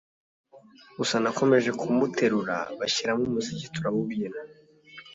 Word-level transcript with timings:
gusa 0.97 1.15
nakomeje 1.23 1.69
kumuterura 1.79 2.57
bashyiramo 2.79 3.23
umuziki 3.29 3.65
tura 3.73 3.89
wubyina 3.93 4.39